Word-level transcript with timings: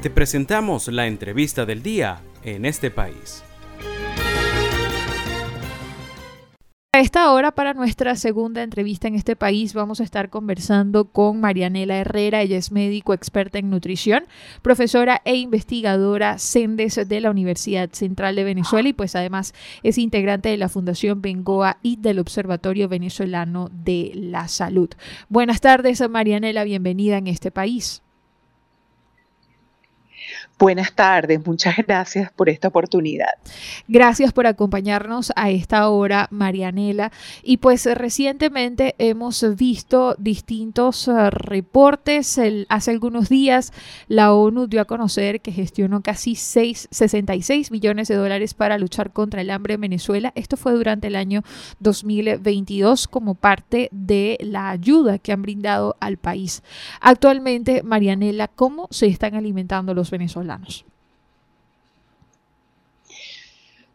Te 0.00 0.10
presentamos 0.10 0.86
la 0.86 1.08
entrevista 1.08 1.66
del 1.66 1.82
día 1.82 2.20
en 2.44 2.64
este 2.66 2.88
país. 2.88 3.42
A 6.92 7.00
esta 7.00 7.32
hora, 7.32 7.50
para 7.50 7.74
nuestra 7.74 8.14
segunda 8.14 8.62
entrevista 8.62 9.08
en 9.08 9.16
este 9.16 9.34
país, 9.34 9.74
vamos 9.74 10.00
a 10.00 10.04
estar 10.04 10.30
conversando 10.30 11.06
con 11.06 11.40
Marianela 11.40 11.96
Herrera. 11.96 12.42
Ella 12.42 12.56
es 12.56 12.70
médico 12.70 13.12
experta 13.12 13.58
en 13.58 13.70
nutrición, 13.70 14.26
profesora 14.62 15.20
e 15.24 15.34
investigadora 15.34 16.38
CENDES 16.38 17.08
de 17.08 17.20
la 17.20 17.32
Universidad 17.32 17.90
Central 17.90 18.36
de 18.36 18.44
Venezuela 18.44 18.88
y 18.88 18.92
pues 18.92 19.16
además 19.16 19.52
es 19.82 19.98
integrante 19.98 20.48
de 20.48 20.58
la 20.58 20.68
Fundación 20.68 21.22
Bengoa 21.22 21.78
y 21.82 21.96
del 21.96 22.20
Observatorio 22.20 22.88
Venezolano 22.88 23.68
de 23.72 24.12
la 24.14 24.46
Salud. 24.46 24.90
Buenas 25.28 25.60
tardes, 25.60 26.08
Marianela, 26.08 26.62
bienvenida 26.62 27.18
en 27.18 27.26
este 27.26 27.50
país. 27.50 28.02
Buenas 30.58 30.92
tardes, 30.92 31.46
muchas 31.46 31.76
gracias 31.86 32.32
por 32.32 32.48
esta 32.48 32.66
oportunidad. 32.66 33.28
Gracias 33.86 34.32
por 34.32 34.48
acompañarnos 34.48 35.32
a 35.36 35.50
esta 35.50 35.88
hora, 35.88 36.26
Marianela. 36.32 37.12
Y 37.44 37.58
pues 37.58 37.86
recientemente 37.86 38.96
hemos 38.98 39.44
visto 39.54 40.16
distintos 40.18 41.06
uh, 41.06 41.30
reportes. 41.30 42.40
hace 42.68 42.90
algunos 42.90 43.28
días 43.28 43.72
la 44.08 44.34
ONU 44.34 44.66
dio 44.66 44.80
a 44.80 44.86
conocer 44.86 45.42
que 45.42 45.52
gestionó 45.52 46.02
casi 46.02 46.34
6, 46.34 46.88
66 46.90 47.70
millones 47.70 48.08
de 48.08 48.16
dólares 48.16 48.54
para 48.54 48.78
luchar 48.78 49.12
contra 49.12 49.42
el 49.42 49.50
hambre 49.50 49.74
en 49.74 49.82
Venezuela. 49.82 50.32
Esto 50.34 50.56
fue 50.56 50.72
durante 50.72 51.06
el 51.06 51.14
año 51.14 51.44
2022 51.78 53.06
como 53.06 53.36
parte 53.36 53.90
de 53.92 54.36
la 54.40 54.70
ayuda 54.70 55.20
que 55.20 55.30
han 55.30 55.42
brindado 55.42 55.94
al 56.00 56.16
país. 56.16 56.64
Actualmente, 57.00 57.84
Marianela, 57.84 58.48
¿cómo 58.48 58.88
se 58.90 59.06
están 59.06 59.36
alimentando 59.36 59.94
los 59.94 60.10
venezolanos? 60.10 60.47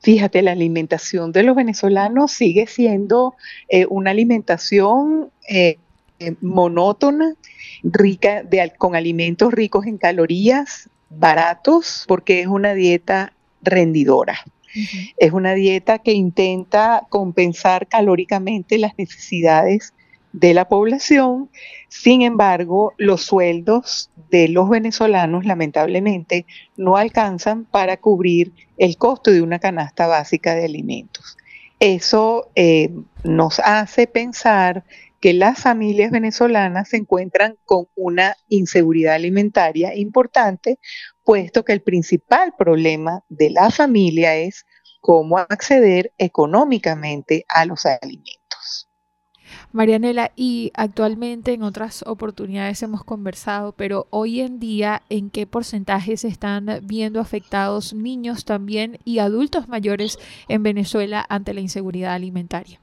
Fíjate, 0.03 0.41
la 0.41 0.51
alimentación 0.51 1.31
de 1.31 1.43
los 1.43 1.55
venezolanos 1.55 2.33
sigue 2.33 2.67
siendo 2.67 3.35
eh, 3.69 3.85
una 3.89 4.11
alimentación 4.11 5.31
eh, 5.47 5.77
eh, 6.19 6.35
monótona, 6.41 7.35
rica 7.83 8.43
de, 8.43 8.73
con 8.77 8.95
alimentos 8.95 9.53
ricos 9.53 9.85
en 9.85 9.97
calorías, 9.97 10.89
baratos, 11.09 12.03
porque 12.07 12.41
es 12.41 12.47
una 12.47 12.73
dieta 12.73 13.33
rendidora. 13.61 14.39
Es 15.17 15.31
una 15.31 15.53
dieta 15.53 15.99
que 15.99 16.13
intenta 16.13 17.05
compensar 17.09 17.87
calóricamente 17.87 18.77
las 18.79 18.97
necesidades 18.97 19.93
de 20.33 20.53
la 20.53 20.67
población. 20.67 21.49
Sin 21.87 22.21
embargo, 22.23 22.93
los 22.97 23.21
sueldos 23.21 24.11
de 24.29 24.49
los 24.49 24.69
venezolanos 24.69 25.45
lamentablemente 25.45 26.45
no 26.75 26.97
alcanzan 26.97 27.65
para 27.65 27.97
cubrir 27.97 28.51
el 28.77 28.97
costo 28.97 29.31
de 29.31 29.41
una 29.41 29.59
canasta 29.59 30.07
básica 30.07 30.55
de 30.55 30.65
alimentos. 30.65 31.37
Eso 31.79 32.49
eh, 32.55 32.89
nos 33.23 33.59
hace 33.59 34.07
pensar 34.07 34.83
que 35.21 35.33
las 35.33 35.59
familias 35.59 36.11
venezolanas 36.11 36.89
se 36.89 36.97
encuentran 36.97 37.55
con 37.63 37.87
una 37.95 38.35
inseguridad 38.49 39.15
alimentaria 39.15 39.95
importante, 39.95 40.79
puesto 41.23 41.63
que 41.63 41.71
el 41.71 41.81
principal 41.81 42.53
problema 42.57 43.23
de 43.29 43.49
la 43.51 43.69
familia 43.69 44.35
es 44.35 44.65
cómo 44.99 45.37
acceder 45.37 46.11
económicamente 46.17 47.45
a 47.47 47.65
los 47.65 47.85
alimentos. 47.85 48.42
Marianela, 49.73 50.31
y 50.35 50.71
actualmente 50.75 51.51
en 51.51 51.63
otras 51.63 52.03
oportunidades 52.05 52.83
hemos 52.83 53.03
conversado, 53.03 53.71
pero 53.71 54.05
hoy 54.11 54.39
en 54.39 54.59
día, 54.59 55.01
¿en 55.09 55.31
qué 55.31 55.47
porcentaje 55.47 56.15
se 56.15 56.27
están 56.27 56.67
viendo 56.83 57.19
afectados 57.19 57.93
niños 57.93 58.45
también 58.45 58.99
y 59.03 59.17
adultos 59.17 59.67
mayores 59.67 60.19
en 60.47 60.61
Venezuela 60.61 61.25
ante 61.27 61.55
la 61.55 61.61
inseguridad 61.61 62.13
alimentaria? 62.13 62.79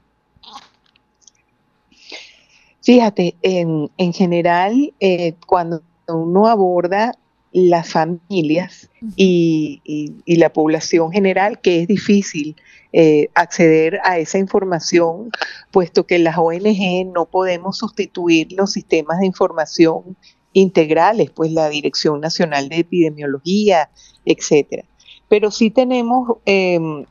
Fíjate, 2.81 3.35
en, 3.41 4.13
general, 4.13 4.93
eh, 4.99 5.35
cuando 5.47 5.81
uno 6.09 6.47
aborda 6.47 7.13
las 7.53 7.89
familias 7.89 8.89
y, 9.15 9.81
la 10.25 10.51
población 10.51 11.11
general, 11.11 11.61
que 11.61 11.81
es 11.81 11.87
difícil 11.87 12.55
eh, 12.93 13.29
acceder 13.35 13.99
a 14.03 14.17
esa 14.17 14.37
información, 14.37 15.31
puesto 15.71 16.05
que 16.05 16.19
las 16.19 16.37
ONG 16.37 17.05
no 17.13 17.25
podemos 17.25 17.77
sustituir 17.77 18.51
los 18.51 18.73
sistemas 18.73 19.19
de 19.19 19.25
información 19.25 20.17
integrales, 20.53 21.29
pues 21.31 21.51
la 21.51 21.69
Dirección 21.69 22.19
Nacional 22.19 22.67
de 22.67 22.79
Epidemiología, 22.79 23.89
etcétera. 24.25 24.83
Pero 25.29 25.51
sí 25.51 25.71
tenemos 25.71 26.37
em, 26.45 27.05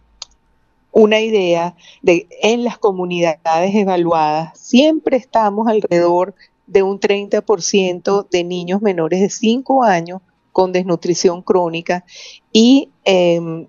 una 0.92 1.20
idea 1.20 1.74
de 2.02 2.28
en 2.42 2.64
las 2.64 2.78
comunidades 2.78 3.74
evaluadas 3.74 4.58
siempre 4.58 5.16
estamos 5.16 5.68
alrededor 5.68 6.34
de 6.66 6.82
un 6.82 7.00
30% 7.00 8.28
de 8.28 8.44
niños 8.44 8.82
menores 8.82 9.20
de 9.20 9.30
5 9.30 9.82
años 9.82 10.20
con 10.52 10.72
desnutrición 10.72 11.42
crónica 11.42 12.04
y 12.52 12.90
em, 13.04 13.66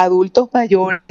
adultos 0.00 0.48
mayores 0.54 1.02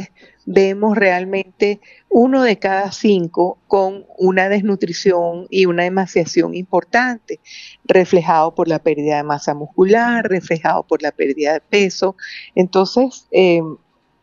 vemos 0.47 0.97
realmente 0.97 1.79
uno 2.09 2.41
de 2.41 2.57
cada 2.57 2.91
cinco 2.91 3.59
con 3.67 4.07
una 4.17 4.49
desnutrición 4.49 5.45
y 5.51 5.67
una 5.67 5.85
emaciación 5.85 6.55
importante, 6.55 7.39
reflejado 7.83 8.55
por 8.55 8.67
la 8.67 8.79
pérdida 8.79 9.17
de 9.17 9.23
masa 9.23 9.53
muscular, 9.53 10.27
reflejado 10.27 10.87
por 10.87 11.03
la 11.03 11.11
pérdida 11.11 11.53
de 11.53 11.61
peso. 11.61 12.15
Entonces, 12.55 13.27
em, 13.29 13.77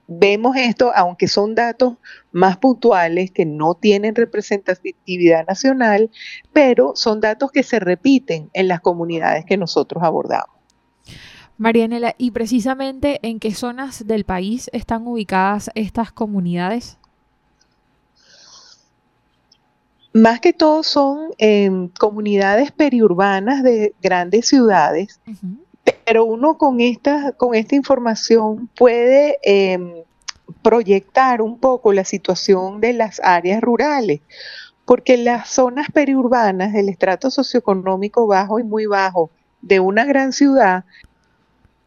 vemos 0.09 0.57
esto, 0.57 0.91
aunque 0.97 1.29
son 1.29 1.55
datos 1.55 1.95
más 2.33 2.57
puntuales 2.57 3.31
que 3.31 3.47
no 3.47 3.75
tienen 3.75 4.17
representatividad 4.17 5.47
nacional, 5.47 6.11
pero 6.53 6.97
son 6.97 7.21
datos 7.21 7.53
que 7.53 7.63
se 7.63 7.79
repiten 7.79 8.51
en 8.53 8.67
las 8.67 8.81
comunidades 8.81 9.45
que 9.45 9.57
nosotros 9.57 10.03
abordamos. 10.03 10.56
Marianela, 11.59 12.15
¿y 12.19 12.33
precisamente 12.33 13.19
en 13.23 13.41
qué 13.41 13.55
zonas 13.55 14.07
del 14.07 14.25
país 14.25 14.69
están 14.73 15.07
ubicadas 15.07 15.71
estas 15.75 16.13
comunidades? 16.13 16.99
Más 20.13 20.41
que 20.41 20.53
todo 20.53 20.83
son 20.83 21.31
em, 21.39 21.89
comunidades 21.89 22.73
periurbanas 22.73 23.63
de 23.63 23.95
grandes 24.03 24.49
ciudades, 24.49 25.21
pero 26.05 26.25
uno 26.25 26.59
con 26.59 26.81
esta, 26.81 27.33
con 27.33 27.55
esta 27.55 27.75
información 27.75 28.69
puede 28.77 29.39
em, 29.43 29.93
proyectar 30.63 31.41
un 31.41 31.59
poco 31.59 31.93
la 31.93 32.05
situación 32.05 32.81
de 32.81 32.93
las 32.93 33.21
áreas 33.23 33.61
rurales, 33.61 34.21
porque 34.85 35.17
las 35.17 35.49
zonas 35.49 35.89
periurbanas, 35.93 36.75
el 36.75 36.89
estrato 36.89 37.31
socioeconómico 37.31 38.27
bajo 38.27 38.59
y 38.59 38.65
muy 38.65 38.87
bajo 38.87 39.31
de 39.63 39.81
una 39.81 40.05
gran 40.05 40.33
ciudad, 40.33 40.85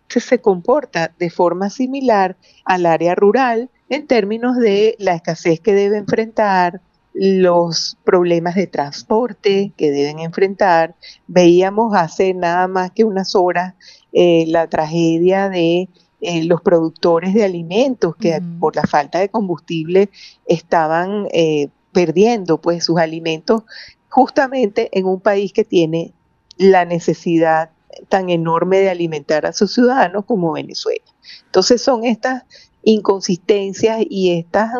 se 0.09 0.39
comporta 0.39 1.11
de 1.19 1.29
forma 1.29 1.69
similar 1.69 2.37
al 2.65 2.85
área 2.85 3.13
rural 3.13 3.69
en 3.89 4.07
términos 4.07 4.57
de 4.57 4.95
la 4.97 5.13
escasez 5.13 5.59
que 5.59 5.73
debe 5.73 5.97
enfrentar, 5.97 6.81
los 7.13 7.97
problemas 8.03 8.55
de 8.55 8.67
transporte 8.67 9.73
que 9.75 9.91
deben 9.91 10.19
enfrentar. 10.19 10.95
Veíamos 11.27 11.93
hace 11.95 12.33
nada 12.33 12.67
más 12.67 12.91
que 12.91 13.03
unas 13.03 13.35
horas 13.35 13.73
eh, 14.13 14.45
la 14.47 14.67
tragedia 14.67 15.49
de 15.49 15.89
eh, 16.21 16.43
los 16.43 16.61
productores 16.61 17.33
de 17.33 17.43
alimentos 17.43 18.15
que 18.15 18.41
por 18.59 18.75
la 18.75 18.83
falta 18.83 19.19
de 19.19 19.29
combustible 19.29 20.09
estaban 20.45 21.27
eh, 21.31 21.69
perdiendo 21.91 22.59
pues 22.59 22.85
sus 22.85 22.99
alimentos 22.99 23.63
justamente 24.09 24.89
en 24.97 25.05
un 25.05 25.19
país 25.19 25.53
que 25.53 25.63
tiene 25.63 26.13
la 26.57 26.85
necesidad 26.85 27.71
tan 28.07 28.29
enorme 28.29 28.79
de 28.79 28.89
alimentar 28.89 29.45
a 29.45 29.53
sus 29.53 29.73
ciudadanos 29.73 30.25
como 30.25 30.53
Venezuela. 30.53 31.05
Entonces 31.45 31.81
son 31.81 32.05
estas 32.05 32.43
inconsistencias 32.83 34.01
y 34.09 34.31
estas, 34.37 34.71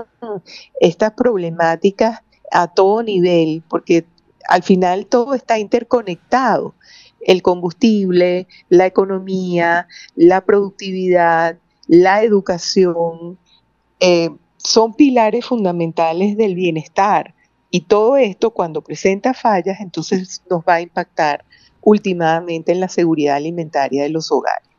estas 0.79 1.13
problemáticas 1.13 2.21
a 2.51 2.67
todo 2.67 3.03
nivel, 3.03 3.63
porque 3.67 4.05
al 4.47 4.63
final 4.63 5.05
todo 5.05 5.35
está 5.35 5.59
interconectado. 5.59 6.75
El 7.21 7.41
combustible, 7.41 8.47
la 8.69 8.85
economía, 8.85 9.87
la 10.15 10.41
productividad, 10.45 11.57
la 11.87 12.23
educación, 12.23 13.37
eh, 13.99 14.29
son 14.57 14.93
pilares 14.93 15.45
fundamentales 15.45 16.37
del 16.37 16.55
bienestar. 16.55 17.35
Y 17.71 17.81
todo 17.81 18.17
esto 18.17 18.51
cuando 18.51 18.81
presenta 18.81 19.33
fallas, 19.33 19.79
entonces 19.79 20.41
nos 20.49 20.63
va 20.63 20.75
a 20.75 20.81
impactar 20.81 21.45
últimamente 21.89 22.71
en 22.71 22.79
la 22.79 22.87
seguridad 22.87 23.35
alimentaria 23.35 24.03
de 24.03 24.09
los 24.09 24.31
hogares. 24.31 24.69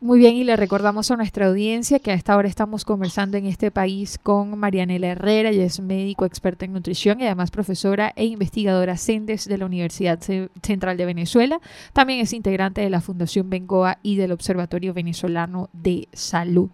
Muy 0.00 0.18
bien, 0.18 0.34
y 0.34 0.42
le 0.42 0.56
recordamos 0.56 1.12
a 1.12 1.16
nuestra 1.16 1.46
audiencia 1.46 2.00
que 2.00 2.10
a 2.10 2.14
esta 2.14 2.36
hora 2.36 2.48
estamos 2.48 2.84
conversando 2.84 3.36
en 3.36 3.46
este 3.46 3.70
país 3.70 4.18
con 4.20 4.58
Marianela 4.58 5.06
Herrera, 5.06 5.50
ella 5.50 5.64
es 5.64 5.78
médico 5.78 6.24
experta 6.24 6.64
en 6.64 6.72
nutrición 6.72 7.20
y 7.20 7.26
además 7.26 7.52
profesora 7.52 8.12
e 8.16 8.24
investigadora 8.24 8.96
CENDES 8.96 9.46
de 9.46 9.58
la 9.58 9.66
Universidad 9.66 10.18
Central 10.60 10.96
de 10.96 11.06
Venezuela. 11.06 11.60
También 11.92 12.18
es 12.18 12.32
integrante 12.32 12.80
de 12.80 12.90
la 12.90 13.00
Fundación 13.00 13.48
Bengoa 13.48 13.98
y 14.02 14.16
del 14.16 14.32
Observatorio 14.32 14.92
Venezolano 14.92 15.70
de 15.72 16.08
Salud. 16.12 16.70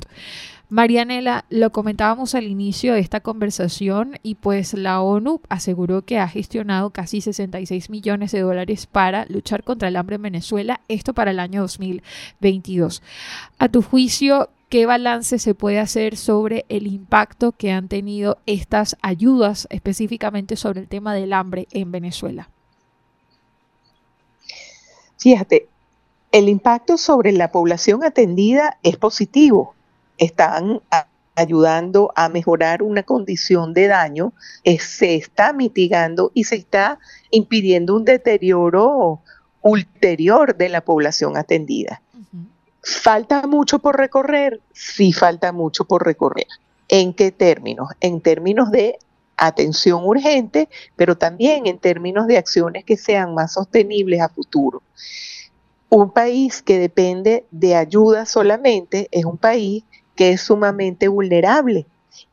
Marianela, 0.71 1.47
lo 1.49 1.73
comentábamos 1.73 2.35
al 2.35 2.45
inicio 2.45 2.93
de 2.93 3.01
esta 3.01 3.21
conversación 3.21 4.19
y 4.23 4.35
pues 4.35 4.75
la 4.75 5.01
ONU 5.01 5.41
aseguró 5.49 6.03
que 6.03 6.19
ha 6.19 6.29
gestionado 6.29 6.91
casi 6.91 7.23
66 7.23 7.89
millones 7.89 8.33
de 8.33 8.41
dólares 8.41 8.87
para 8.87 9.25
luchar 9.31 9.65
contra 9.65 9.89
el 9.89 9.97
hambre 9.97 10.17
en 10.17 10.23
Venezuela, 10.23 10.83
esto 10.89 11.15
para 11.15 11.31
el 11.31 11.41
año 11.41 11.63
2022. 11.63 13.03
A 13.59 13.71
tu 13.71 13.81
juicio, 13.81 14.51
¿qué 14.69 14.85
balance 14.85 15.39
se 15.39 15.55
puede 15.55 15.79
hacer 15.79 16.19
sobre 16.19 16.67
el 16.69 16.87
impacto 16.87 17.53
que 17.53 17.73
han 17.73 17.89
tenido 17.89 18.37
estas 18.45 18.95
ayudas 19.01 19.69
específicamente 19.71 20.55
sobre 20.57 20.81
el 20.81 20.89
tema 20.89 21.15
del 21.15 21.33
hambre 21.33 21.67
en 21.71 21.91
Venezuela? 21.93 22.51
Fíjate, 25.17 25.67
el 26.31 26.51
impacto 26.51 26.99
sobre 26.99 27.33
la 27.33 27.51
población 27.51 28.05
atendida 28.05 28.77
es 28.83 28.99
positivo 28.99 29.75
están 30.19 30.81
ayudando 31.35 32.13
a 32.17 32.29
mejorar 32.29 32.83
una 32.83 33.05
condición 33.05 33.73
de 33.73 33.87
daño, 33.87 34.33
se 34.81 35.15
está 35.15 35.53
mitigando 35.53 36.33
y 36.35 36.45
se 36.45 36.57
está 36.57 36.99
impidiendo 37.31 37.95
un 37.95 38.05
deterioro 38.05 39.21
ulterior 39.63 40.57
de 40.57 40.69
la 40.69 40.81
población 40.81 41.37
atendida. 41.37 42.03
¿Falta 42.83 43.47
mucho 43.47 43.79
por 43.79 43.97
recorrer? 43.97 44.61
Sí, 44.73 45.13
falta 45.13 45.53
mucho 45.53 45.85
por 45.85 46.05
recorrer. 46.05 46.47
¿En 46.89 47.13
qué 47.13 47.31
términos? 47.31 47.89
En 48.01 48.21
términos 48.21 48.71
de 48.71 48.99
atención 49.37 50.05
urgente, 50.05 50.69
pero 50.97 51.17
también 51.17 51.67
en 51.67 51.79
términos 51.79 52.27
de 52.27 52.39
acciones 52.39 52.85
que 52.85 52.97
sean 52.97 53.35
más 53.35 53.53
sostenibles 53.53 54.21
a 54.21 54.29
futuro. 54.29 54.83
Un 55.91 56.11
país 56.11 56.63
que 56.63 56.79
depende 56.79 57.47
de 57.51 57.75
ayuda 57.77 58.27
solamente 58.27 59.09
es 59.11 59.25
un 59.25 59.39
país 59.39 59.85
que 60.19 60.31
es 60.33 60.41
sumamente 60.41 61.07
vulnerable 61.07 61.87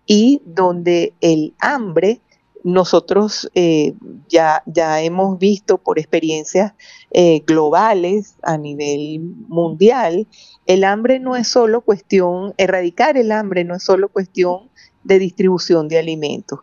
y 0.08 0.42
donde 0.44 1.14
el 1.22 1.54
hambre, 1.60 2.20
nosotros 2.64 3.48
eh, 3.54 3.94
ya, 4.28 4.64
ya 4.66 5.04
hemos 5.04 5.38
visto 5.38 5.78
por 5.78 6.00
experiencias 6.00 6.74
eh, 7.12 7.44
globales 7.46 8.38
a 8.42 8.58
nivel 8.58 9.20
mundial, 9.20 10.26
el 10.66 10.84
hambre 10.84 11.20
no 11.20 11.36
es 11.36 11.48
solo 11.48 11.82
cuestión, 11.82 12.56
erradicar 12.58 13.18
el 13.18 13.32
hambre 13.32 13.64
no 13.64 13.76
es 13.76 13.84
solo 13.84 14.10
cuestión 14.10 14.72
de 15.04 15.20
distribución 15.20 15.88
de 15.88 16.00
alimentos. 16.00 16.62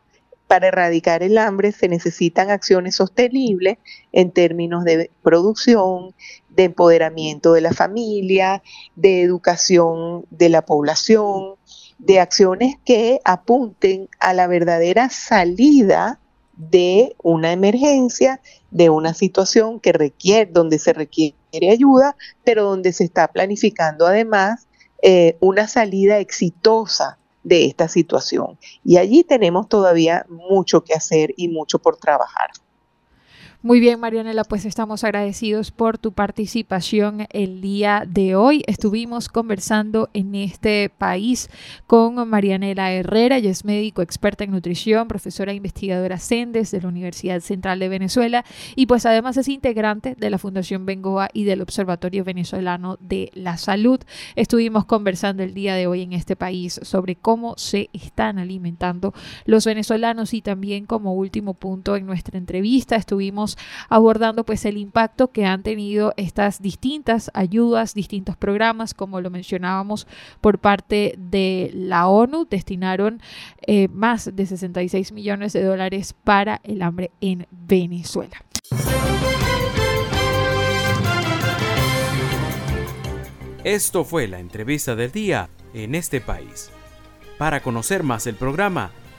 Para 0.53 0.69
erradicar 0.69 1.23
el 1.23 1.39
hambre 1.39 1.73
se 1.73 1.89
necesitan 1.89 2.51
acciones 2.51 2.97
sostenibles 2.97 3.79
en 4.13 4.33
términos 4.33 4.85
de 4.85 5.11
producción, 5.23 6.15
de 6.51 6.65
empoderamiento 6.65 7.55
de 7.55 7.63
la 7.63 7.73
familia, 7.73 8.63
de 8.95 9.23
educación 9.23 10.27
de 10.29 10.51
la 10.51 10.61
población, 10.61 11.55
de 11.97 12.21
acciones 12.21 12.75
que 12.85 13.19
apunten 13.25 14.11
a 14.21 14.35
la 14.35 14.47
verdadera 14.47 15.09
salida 15.09 16.21
de 16.55 17.17
una 17.23 17.53
emergencia, 17.53 18.43
de 18.71 18.91
una 18.91 19.15
situación 19.15 19.81
que 19.81 19.95
requiere, 19.95 20.51
donde 20.53 20.79
se 20.79 20.93
requiere 20.93 21.71
ayuda, 21.71 22.15
pero 22.45 22.65
donde 22.65 22.93
se 22.93 23.05
está 23.05 23.29
planificando 23.29 24.07
además 24.07 24.69
eh, 25.01 25.39
una 25.41 25.67
salida 25.67 26.19
exitosa 26.19 27.17
de 27.43 27.67
esta 27.67 27.89
situación. 27.89 28.59
Y 28.85 28.97
allí 28.97 29.25
tenemos 29.25 29.69
todavía 29.69 30.27
mucho 30.29 30.83
que 30.85 30.95
hacer 30.95 31.35
y 31.37 31.49
mucho 31.49 31.79
por 31.79 31.97
trabajar. 31.97 32.51
Muy 33.65 33.79
bien, 33.79 34.01
Marianela, 34.01 34.43
pues 34.43 34.65
estamos 34.65 35.05
agradecidos 35.05 35.71
por 35.71 35.97
tu 35.97 36.11
participación 36.11 37.29
el 37.31 37.61
día 37.61 38.03
de 38.09 38.35
hoy. 38.35 38.65
Estuvimos 38.67 39.29
conversando 39.29 40.11
en 40.15 40.35
este 40.35 40.91
país 40.91 41.49
con 41.87 42.29
Marianela 42.29 42.91
Herrera, 42.91 43.37
ella 43.37 43.51
es 43.51 43.65
médico 43.65 44.03
experta 44.03 44.43
en 44.43 44.51
nutrición, 44.51 45.07
profesora 45.07 45.53
e 45.53 45.55
investigadora 45.55 46.19
CENDES 46.19 46.73
de 46.73 46.83
la 46.83 46.89
Universidad 46.89 47.39
Central 47.39 47.79
de 47.79 47.89
Venezuela 47.89 48.45
y 48.75 48.87
pues 48.87 49.07
además 49.07 49.37
es 49.37 49.47
integrante 49.47 50.17
de 50.17 50.31
la 50.31 50.39
Fundación 50.39 50.85
Bengoa 50.85 51.29
y 51.33 51.45
del 51.45 51.63
Observatorio 51.63 52.25
Venezolano 52.25 52.99
de 52.99 53.31
la 53.33 53.59
Salud. 53.59 54.01
Estuvimos 54.35 54.87
conversando 54.87 55.45
el 55.45 55.55
día 55.55 55.77
de 55.77 55.87
hoy 55.87 56.03
en 56.03 56.15
este 56.15 56.35
país 56.35 56.81
sobre 56.83 57.15
cómo 57.15 57.55
se 57.57 57.91
están 57.93 58.41
alimentando 58.41 59.15
los 59.45 59.67
venezolanos 59.67 60.35
y 60.35 60.43
también 60.43 60.85
como 60.85 61.15
último 61.15 61.55
punto 61.55 61.95
en 61.95 62.07
nuestra 62.07 62.39
entrevista 62.39 62.97
estuvimos 62.97 63.52
abordando 63.89 64.45
pues 64.45 64.65
el 64.65 64.77
impacto 64.77 65.31
que 65.31 65.47
han 65.47 65.63
tenido 65.63 66.13
estas 66.17 66.61
distintas 66.61 67.31
ayudas, 67.35 67.95
distintos 67.95 68.37
programas, 68.37 68.95
como 68.95 69.21
lo 69.21 69.31
mencionábamos 69.31 70.07
por 70.41 70.59
parte 70.59 71.15
de 71.19 71.71
la 71.75 72.07
ONU, 72.07 72.47
destinaron 72.49 73.21
eh, 73.67 73.89
más 73.89 74.31
de 74.35 74.47
66 74.47 75.13
millones 75.13 75.53
de 75.53 75.63
dólares 75.63 76.15
para 76.25 76.61
el 76.65 76.83
hambre 76.83 77.11
en 77.21 77.47
Venezuela. 77.51 78.43
Esto 83.65 84.05
fue 84.05 84.27
la 84.27 84.41
entrevista 84.41 84.97
del 84.97 85.13
día 85.13 85.49
en 85.73 85.95
este 85.95 86.21
país. 86.21 86.71
Para 87.39 87.63
conocer 87.63 88.03
más 88.03 88.27
el 88.27 88.35
programa, 88.35 88.91